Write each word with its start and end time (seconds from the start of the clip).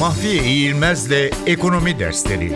Mahfiye 0.00 0.44
İğilmez'le 0.44 1.30
Ekonomi 1.46 1.98
Dersleri 1.98 2.52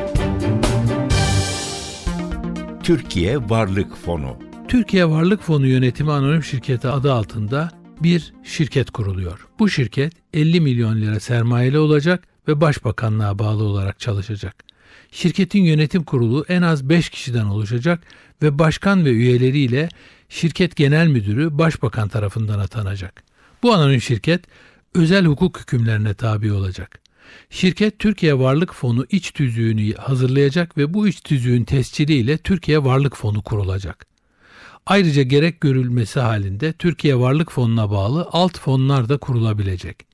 Türkiye 2.83 3.39
Varlık 3.39 3.97
Fonu 3.97 4.39
Türkiye 4.69 5.09
Varlık 5.09 5.43
Fonu 5.43 5.67
Yönetimi 5.67 6.13
Anonim 6.13 6.43
Şirketi 6.43 6.89
adı 6.89 7.13
altında 7.13 7.71
bir 8.01 8.35
şirket 8.45 8.91
kuruluyor. 8.91 9.47
Bu 9.59 9.69
şirket 9.69 10.13
50 10.35 10.61
milyon 10.61 11.01
lira 11.01 11.21
sermayeli 11.21 11.79
olacak 11.79 12.25
ve 12.49 12.61
Başbakanlığa 12.61 13.39
bağlı 13.39 13.65
olarak 13.65 14.01
çalışacak. 14.01 14.65
Şirketin 15.11 15.63
yönetim 15.63 16.05
kurulu 16.05 16.45
en 16.49 16.63
az 16.63 16.89
5 16.89 17.09
kişiden 17.09 17.45
oluşacak 17.45 18.01
ve 18.43 18.59
başkan 18.59 19.05
ve 19.05 19.11
üyeleriyle 19.11 19.89
şirket 20.29 20.77
genel 20.77 21.07
müdürü 21.07 21.59
başbakan 21.59 22.09
tarafından 22.09 22.59
atanacak. 22.59 23.23
Bu 23.63 23.73
anonim 23.75 24.01
şirket 24.01 24.45
özel 24.95 25.27
hukuk 25.27 25.61
hükümlerine 25.61 26.15
tabi 26.15 26.53
olacak. 26.53 27.04
Şirket 27.51 27.99
Türkiye 27.99 28.39
Varlık 28.39 28.75
Fonu 28.75 29.07
iç 29.11 29.33
tüzüğünü 29.33 29.95
hazırlayacak 29.95 30.79
ve 30.79 30.95
bu 30.95 31.09
iç 31.09 31.21
tüzüğün 31.21 31.65
tesciliyle 31.65 32.39
Türkiye 32.39 32.85
Varlık 32.85 33.17
Fonu 33.17 33.43
kurulacak. 33.43 34.07
Ayrıca 34.87 35.23
gerek 35.23 35.61
görülmesi 35.61 36.21
halinde 36.21 36.73
Türkiye 36.73 37.19
Varlık 37.19 37.53
Fonu'na 37.53 37.91
bağlı 37.91 38.29
alt 38.33 38.59
fonlar 38.59 39.09
da 39.09 39.19
kurulabilecek. 39.19 40.07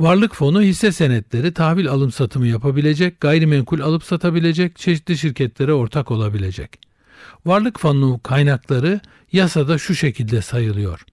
Varlık 0.00 0.34
fonu 0.34 0.62
hisse 0.62 0.92
senetleri 0.92 1.54
tahvil 1.54 1.88
alım 1.88 2.12
satımı 2.12 2.46
yapabilecek, 2.46 3.20
gayrimenkul 3.20 3.80
alıp 3.80 4.04
satabilecek, 4.04 4.76
çeşitli 4.76 5.18
şirketlere 5.18 5.72
ortak 5.72 6.10
olabilecek. 6.10 6.78
Varlık 7.46 7.80
fonu 7.80 8.20
kaynakları 8.22 9.00
yasada 9.32 9.78
şu 9.78 9.94
şekilde 9.94 10.42
sayılıyor. 10.42 11.04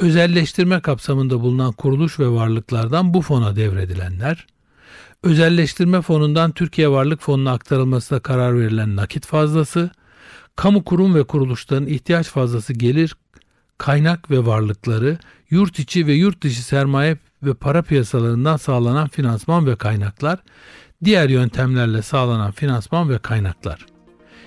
Özelleştirme 0.00 0.80
kapsamında 0.80 1.40
bulunan 1.40 1.72
kuruluş 1.72 2.20
ve 2.20 2.28
varlıklardan 2.28 3.14
bu 3.14 3.22
fona 3.22 3.56
devredilenler, 3.56 4.46
özelleştirme 5.22 6.02
fonundan 6.02 6.52
Türkiye 6.52 6.88
Varlık 6.88 7.22
Fonu'na 7.22 7.52
aktarılmasına 7.52 8.20
karar 8.20 8.60
verilen 8.60 8.96
nakit 8.96 9.26
fazlası, 9.26 9.90
kamu 10.56 10.84
kurum 10.84 11.14
ve 11.14 11.24
kuruluşların 11.24 11.86
ihtiyaç 11.86 12.28
fazlası 12.28 12.72
gelir, 12.72 13.16
kaynak 13.78 14.30
ve 14.30 14.46
varlıkları, 14.46 15.18
yurt 15.50 15.78
içi 15.78 16.06
ve 16.06 16.12
yurt 16.12 16.42
dışı 16.42 16.62
sermaye 16.62 17.16
ve 17.42 17.54
para 17.54 17.82
piyasalarından 17.82 18.56
sağlanan 18.56 19.08
finansman 19.08 19.66
ve 19.66 19.76
kaynaklar, 19.76 20.38
diğer 21.04 21.28
yöntemlerle 21.28 22.02
sağlanan 22.02 22.52
finansman 22.52 23.10
ve 23.10 23.18
kaynaklar. 23.18 23.95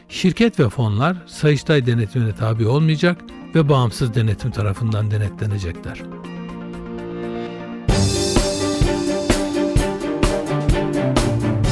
Şirket 0.09 0.59
ve 0.59 0.69
fonlar 0.69 1.17
Sayıştay 1.27 1.85
denetimine 1.85 2.35
tabi 2.35 2.67
olmayacak 2.67 3.21
ve 3.55 3.69
bağımsız 3.69 4.15
denetim 4.15 4.51
tarafından 4.51 5.11
denetlenecekler. 5.11 6.01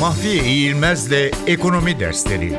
Mahfiye 0.02 0.44
İğilmez'le 0.44 1.32
Ekonomi 1.48 2.00
Dersleri 2.00 2.54